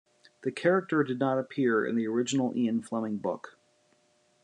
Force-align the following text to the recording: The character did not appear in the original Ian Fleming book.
The 0.41 0.51
character 0.51 1.03
did 1.03 1.19
not 1.19 1.37
appear 1.37 1.85
in 1.85 1.95
the 1.95 2.07
original 2.07 2.57
Ian 2.57 2.81
Fleming 2.81 3.17
book. 3.17 3.55